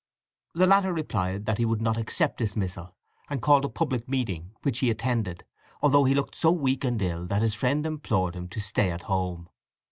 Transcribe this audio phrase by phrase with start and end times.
[0.55, 2.95] The latter replied that he should not accept dismissal;
[3.29, 5.43] and called a public meeting, which he attended,
[5.83, 9.01] although he looked so weak and ill that his friend implored him to stay at
[9.03, 9.47] home.